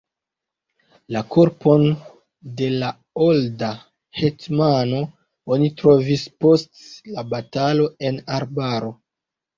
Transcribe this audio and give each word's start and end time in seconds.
La 1.15 1.21
korpon 1.35 1.83
de 2.61 2.69
la 2.83 2.89
olda 3.25 3.69
hetmano 4.21 5.03
oni 5.57 5.71
trovis 5.83 6.25
post 6.47 6.83
la 7.19 7.27
batalo 7.37 7.89
en 8.11 8.19
arbaro. 8.41 8.91